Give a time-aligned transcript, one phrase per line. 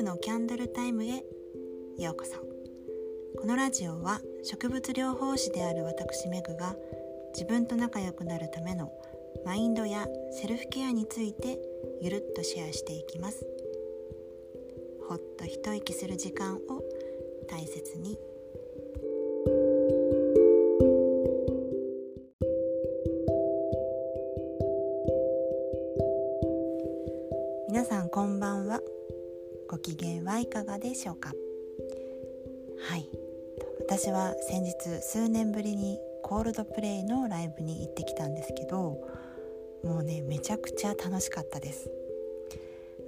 [0.00, 1.22] 婦のキャンドルタイムへ
[1.98, 2.38] ようこそ。
[3.38, 6.74] このラジオは植物療法士である私メグが
[7.34, 8.90] 自分と仲良くなるための
[9.44, 11.58] マインドやセルフケアについて
[12.00, 13.44] ゆるっとシェアしていきます。
[15.06, 16.60] ほっと一息する時間を
[17.50, 18.18] 大切に
[30.40, 31.32] いかがでしょうか
[32.88, 33.08] はい。
[33.80, 39.00] 私は先日数年ぶりにコールドプレイのライブに行ってきたんですけど
[39.82, 41.90] もうねめちゃくちゃ楽しかったです。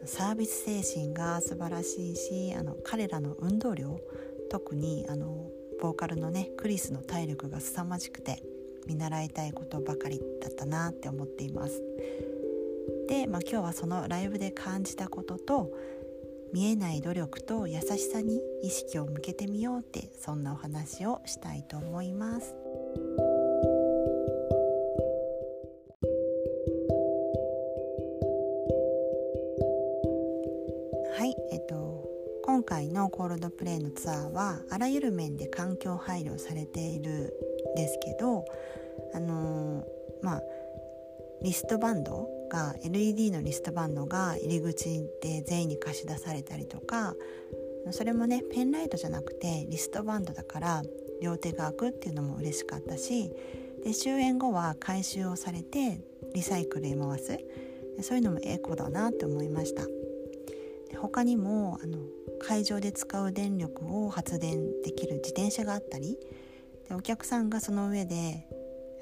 [0.04, 4.00] サービス精神が素晴らしいしあの彼らの運動量
[4.50, 5.48] 特にあの
[5.80, 8.42] ボーカルのねクリスの体力が凄まじくて
[8.86, 11.80] 見習いたいことばかりだったなって思っています。
[13.08, 15.72] で、まあ、今日はそのライブで感じたことと
[16.52, 22.54] 見えない努力と優しさに意識を向けてみようってそんなお話をしたいと思います。
[31.14, 32.04] はい、えっと
[32.44, 37.32] 今回のコールドプレイのツアーはあらゆる面で環境配慮されている
[37.72, 38.44] んですけど
[39.14, 39.86] あの、
[40.20, 40.42] まあ
[41.42, 47.14] リストバンドが LED のリストバンドが入り口で全員に貸し出されたりとか
[47.90, 50.82] それもねペンライトじゃなくてリストバンドだから
[51.22, 53.32] 両手が開くっていうのも嬉しかったし
[53.82, 56.02] で終演後は回収をされて
[56.34, 57.38] リサイクルへ回す。
[58.00, 59.82] そういうのもエコだなって思いました。
[60.98, 61.98] 他にもあの
[62.40, 66.16] 会場で使う電力を発電できる自転車があったり
[66.88, 68.46] でお客さんがその上で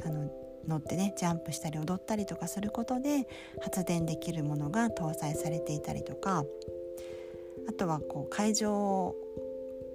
[0.05, 0.31] あの
[0.69, 3.27] 乗ってねジャンプしたり踊ったりとかすることで
[3.61, 6.45] 発電できるものが搭載されていたりとか
[7.69, 9.17] あとはこう会場を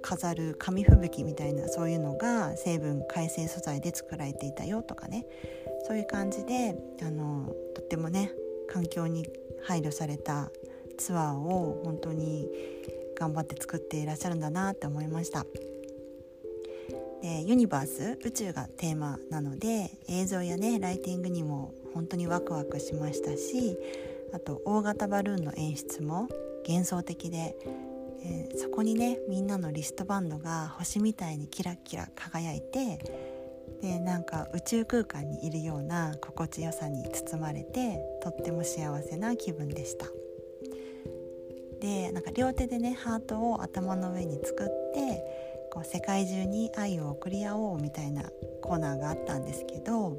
[0.02, 5.26] 飾る紙吹雪みたいなそういうのが成分改正素材で作られていたよとかね
[5.86, 8.32] そういう感じであのとってもね
[8.68, 9.28] 環境に
[9.64, 10.50] 配慮された
[10.96, 12.48] ツアーを本当に
[13.18, 15.44] 頑張って作っていらっしゃるんだなって思いました。
[17.22, 23.78] でユニバース宇宙がテーマなので映像やねライティングにも本当にワクワクしましたし
[24.32, 26.28] あと大型バルーンの演出も
[26.66, 27.56] 幻想的で、
[28.22, 32.98] えー、そこにねみんなのリストバンドが星みたいにキラキラ輝いて
[33.80, 40.06] でなんか宇宙空間にいるような心地よさに包まれてとっても幸せな気分でした。
[41.80, 44.75] でなんか両手でねハートを頭の上に作っ
[45.86, 48.24] 世界中に愛を送り合おうみたいな
[48.60, 50.10] コーナーがあったんですけど、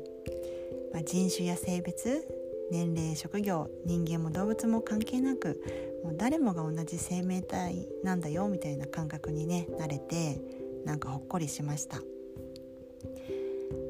[0.94, 2.26] まあ、人種や性別
[2.72, 5.62] 年齢職業人間も動物も関係なく
[6.04, 10.42] もう誰もが同じ生命体なんだよみたいな感覚にね慣れて
[10.86, 12.02] なんかほっこりしました。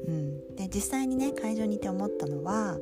[0.08, 2.78] うん、で実際にね会場にいて思ったのは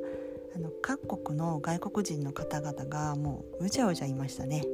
[0.55, 4.65] あの各国の外国人の方々がもううじゃうじゃいましたね。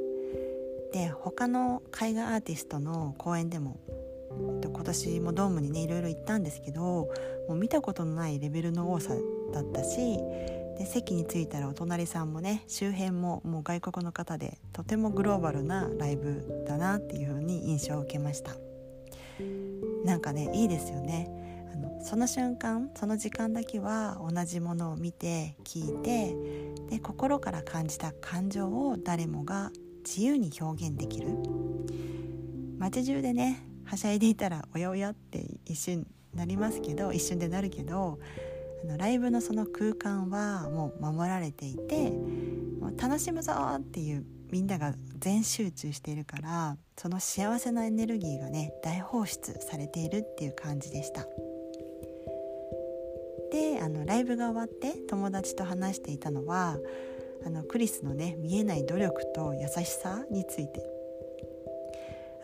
[0.93, 3.81] で他の海外アーティストの公演でも
[4.54, 7.09] えっと今年もドームにねいろいろ行ったんですけども
[7.50, 9.15] う見たことのないレベルの多さ
[9.53, 10.19] だったし
[10.78, 18.56] で席に着いたらお隣さんもね周辺ももう外国の方でとてもグローバルなライブだなっていう風に印象を受けました。
[20.04, 21.31] なんかねいいですよね。
[21.75, 26.37] あのその瞬間その時間だけは同じものを見て聞いて
[26.91, 29.71] で心から感じた感情を誰もが
[30.04, 31.28] 自由に表現できる。
[32.78, 38.19] 街中でねはしゃいでいたらおやおやって一瞬なりますけど一瞬でなるけど
[38.84, 51.26] あのライブのその空間はもう守られていてもう楽しむぞっていうみんなが全集中しているからその幸せなエネルギーがね大放出されているっていう感じでした。
[53.50, 56.78] であのライブが終わって友達と話していたのは
[57.45, 60.91] あのクリスのね見えない努力と優しさについて。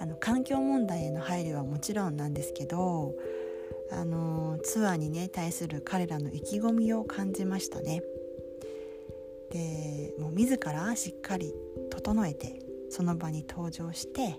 [0.01, 3.15] あの環境問題への配慮はもちろんなんですけど
[3.91, 8.03] あのツアーにね対する彼らの意気込みを感じましたね。
[9.51, 11.55] でもう自らしっかり
[11.91, 12.61] 整えて
[12.91, 14.39] その場に登場して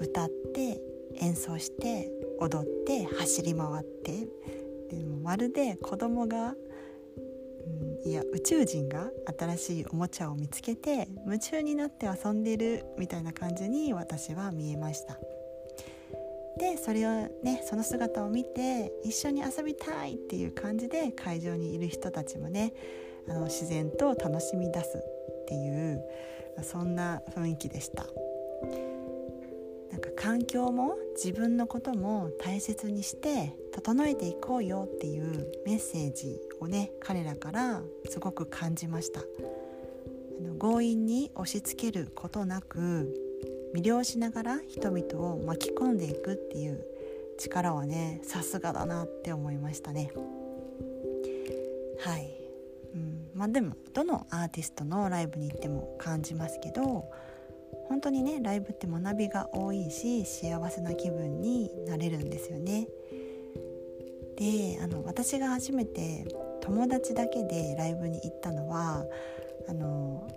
[0.00, 0.80] 歌って
[1.16, 4.28] 演奏して踊って走り回って
[4.90, 6.54] でもまるで子供が、
[8.04, 15.18] いや宇宙人が新しいおもちゃを見つけて夢中になって遊んでるみたいな感じに私は見えました。
[16.58, 17.10] でそれを
[17.42, 22.74] ねその姿を見て一緒に遊びたいっていう感じで会場にいる人たちもね
[23.28, 26.02] あの自然と楽しみ出すっていう
[26.62, 28.06] そんな雰囲気でした。
[29.92, 39.20] なんか環境も自分のことも大切にして整えていこうよっていうメッセージをね彼らからすごく感じました。
[39.20, 39.24] あ
[40.42, 43.14] の強引に押し付けることなく
[43.74, 46.84] 魅了しながら人々を巻き込んでいくっていう
[47.38, 50.12] 力はねさすがだなって思いましたね。
[52.00, 52.34] はい、
[52.94, 53.28] うん。
[53.34, 57.10] まあ、でもどのアーティストのライブに行っても感じますけど
[57.88, 62.88] 本当にねライブって学びが多いし幸せな気分になれるんですよね。
[64.36, 66.26] であの私が初めて
[66.62, 69.04] 友達だけでライブに行ったのは
[69.68, 70.28] あの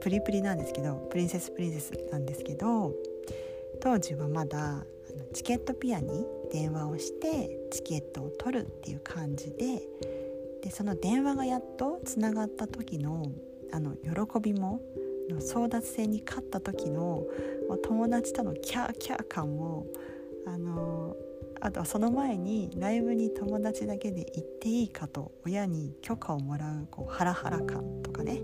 [0.00, 2.92] プリプリなんですけどプリンセスプリンセスなんですけど
[3.80, 4.84] 当時はまだ
[5.32, 9.82] チケットピアに電話をしてチケットを取るっていう感じで
[10.62, 13.30] でその電話がやっとつながった時の
[13.72, 14.80] あの喜びも
[15.38, 17.24] 争奪戦に勝った時の
[17.84, 19.86] 友達とのキャーキャー感も
[20.46, 21.14] あの
[21.60, 28.40] あとはその前にライブに友達だけで行っていいかと親に許可をもらうこうハラハラ感とかね。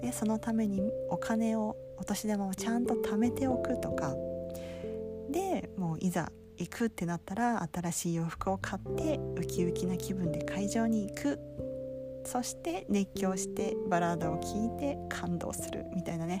[0.00, 0.80] でそのために
[1.10, 4.14] お金をお年玉をちゃんと貯めておくとか。
[5.30, 11.38] でもういざ行くってなったら新しい洋服を買ってウキウキな気分で会場に行く。
[12.24, 16.40] そして熱狂してバラードを聴いて感動するみたいなね、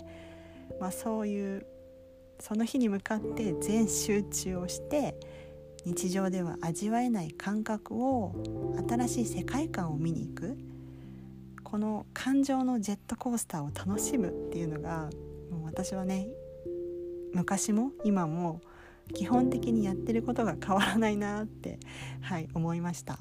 [0.80, 1.66] まあ、そういう
[2.40, 5.14] その日に向かって全集中をして
[5.84, 8.34] 日常では味わえない感覚を
[8.88, 10.56] 新しい世界観を見に行く。
[11.62, 15.10] この感情のジェットコースターを楽しむっていうのが
[15.50, 16.28] もう私はね
[17.32, 18.60] 昔も今も
[19.12, 21.80] 基本的にやってることが変わらないなって、
[22.20, 23.18] はい、思いました。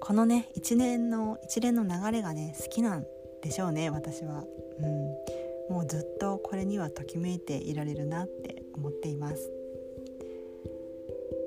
[0.00, 3.04] このね一連の一連の流れがね好きなん
[3.42, 4.44] でしょうね私は、
[5.68, 9.63] うん、もうずっとこれにはときめいていられるなって思っています。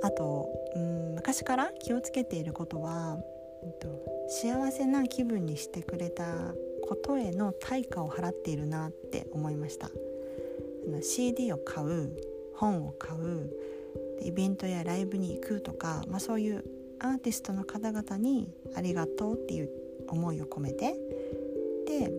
[0.03, 3.17] あと、うん、昔から気をつけていることは、
[3.63, 6.25] えっと、幸せな気分にしてくれた
[6.87, 9.89] ことへの対価を払っているなって思いました。
[11.01, 12.15] CD を買う
[12.53, 13.51] 本を買う
[14.21, 16.63] イベントやライブに行くとか、まあ、そういう
[16.99, 19.69] アーティストの方々にありがとうっていう
[20.07, 20.95] 思いを込めて
[21.85, 22.11] で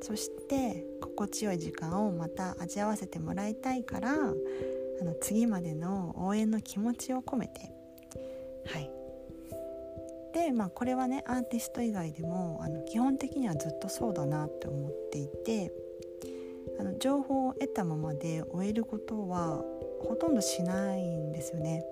[0.00, 4.14] そして心地よい時間をまた味わわせてもらいたいから
[5.00, 7.72] あの次までの応援の気持ちを込めて。
[8.66, 8.90] はい。
[10.34, 15.72] でまあこれはねアーティスト以外でもあの基本的にはずっとそうだなって思っていて
[16.78, 19.62] あの情報を得たままで終えることは
[20.06, 21.84] ほとんどしないんですよね。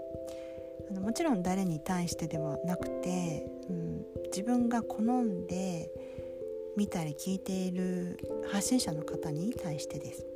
[0.91, 5.91] あのもちろん誰に対してではなくて、うん、自分が好んで
[6.77, 8.19] 見たり聞いている
[8.53, 10.27] 発信者の方に対してです。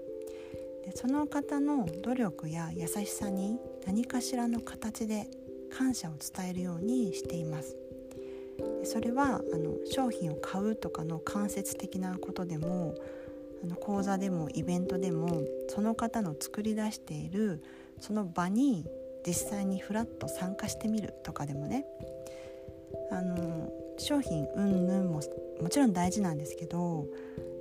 [0.91, 5.29] でその方の努力や優しさに何かしらの形で
[5.73, 7.77] 感謝を伝えるようにしています。
[8.83, 12.95] それはあの商品を買うとかの間接的なことでも
[13.63, 17.63] あの講座でもイベントでもその方の作り出している
[18.01, 18.85] その場に
[19.27, 21.87] 実際にフラッと参加してみるとかでもね
[23.11, 25.21] あの商品うんぬんも
[25.63, 27.07] もちろん大事なんですけど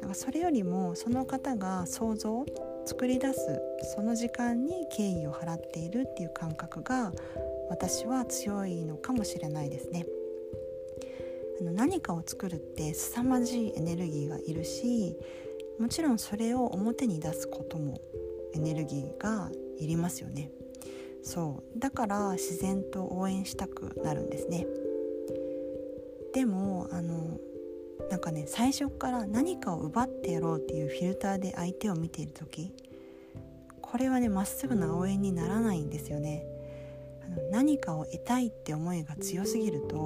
[0.01, 2.45] なんかそれよりもその方が想像
[2.89, 3.62] 作り出す
[3.93, 7.13] その時間に敬意を払っているっていう感覚が
[7.69, 10.08] 私は強いのかもしれないですね。
[11.62, 15.15] あの何かを作るって凄まじいエネルギーがいるし
[15.77, 18.01] もちろんそれを表に出すことも
[18.55, 20.50] エネルギーがいりますよね。
[21.22, 21.79] そう。
[21.79, 24.65] だから自然と応援したくなるんですね。
[26.34, 27.38] でもあの
[28.09, 32.73] なんかね最初から何かを奪ってやろうっていうフィルターで相手を見ている時
[33.81, 36.45] これはねまっすぐな応援にならないんですよね。
[37.23, 39.97] あの何かを得たいって思いが強すぎると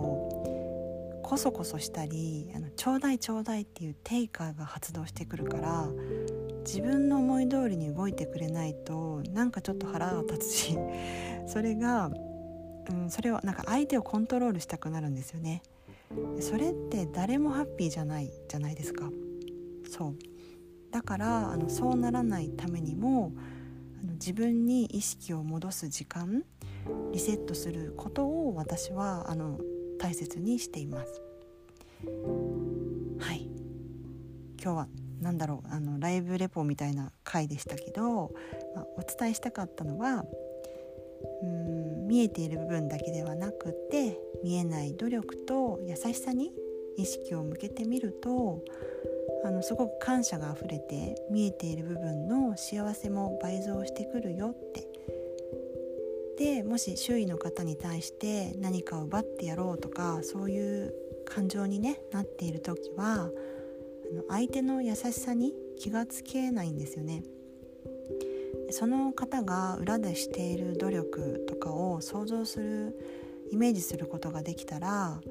[1.23, 5.87] こそこそしたりあのちょうだいちょうだいっていうテイカーが発動してくるから
[6.65, 10.77] 自分の思い通りに動いてくれないとなんかちょっと腹が立つし
[11.47, 12.11] それが、
[12.89, 15.61] うん、それをなんか相手をコントロールしたくなるんですよね。
[16.39, 19.09] それって誰もハッピーじゃないじゃないですか。
[19.89, 20.15] そう。
[20.91, 23.33] だからあのそうならないためにも
[24.01, 26.43] あの自分に意識を戻す時間
[27.11, 29.59] リセットすることを私はあの
[29.99, 31.21] 大切にしています。
[33.19, 33.49] はい。
[34.61, 34.87] 今日は
[35.21, 38.33] 何だろうあのライブレポみたいな回でしたけど、
[38.75, 40.25] まあ、お伝えしたかったのは
[41.41, 41.62] うん
[42.13, 46.51] 見えている部分だけではなくて見えない努力と優しさに
[46.95, 48.63] 意識を向けてみると
[49.43, 54.87] あのすごく感謝があふれて見えている部分の幸せも倍増してくるよって
[56.37, 60.93] でもし周囲の方に対して何かを奪ってやろうとかそういう
[61.25, 67.23] 感情に、ね、なっている時はあの相手の優しさに気がつけないんですよね。
[68.73, 72.97] その方が裏でしている努力とかを想像する
[73.51, 75.21] イメージすることができたら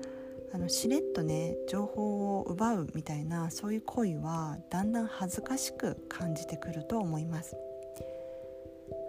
[0.55, 7.57] あのしれっとね情報を奪うみたいなそういう行為はだんだん恥ずかしく感じてくると思います。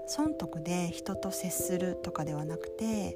[0.07, 3.15] 損得で人と接するとかではなくて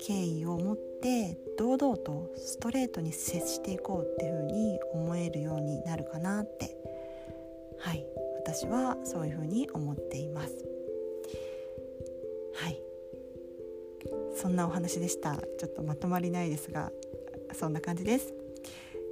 [0.00, 6.74] 敬意を持って堂々とストレートに接していこうっていうふうに思えるようになるかなって
[7.78, 8.06] はい
[8.46, 10.54] 私はそういうふうに思っています。
[12.54, 12.80] はい。
[14.36, 15.36] そんなお話でした。
[15.58, 16.92] ちょっとまとまりないですが
[17.54, 18.34] そんな感じです。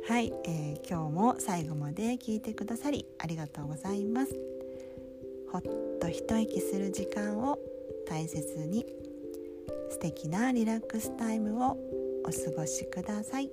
[0.04, 4.36] はい、えー、今日も最後まで聞いてくださりありがとうございます。
[5.50, 5.62] ほっ
[6.00, 7.58] と一息する時間を
[8.06, 8.84] 大切に
[9.90, 11.78] 素敵なリラックスタイムを
[12.26, 13.50] お過ごしください。